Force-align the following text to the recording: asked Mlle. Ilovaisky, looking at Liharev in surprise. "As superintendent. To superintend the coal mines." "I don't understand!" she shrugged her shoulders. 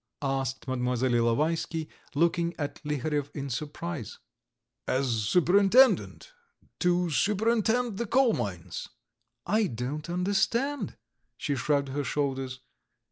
asked 0.23 0.67
Mlle. 0.67 0.95
Ilovaisky, 1.03 1.87
looking 2.15 2.55
at 2.57 2.83
Liharev 2.83 3.29
in 3.35 3.51
surprise. 3.51 4.17
"As 4.87 5.07
superintendent. 5.27 6.31
To 6.79 7.11
superintend 7.11 7.99
the 7.99 8.07
coal 8.07 8.33
mines." 8.33 8.87
"I 9.45 9.67
don't 9.67 10.09
understand!" 10.09 10.97
she 11.37 11.55
shrugged 11.55 11.89
her 11.89 12.03
shoulders. 12.03 12.61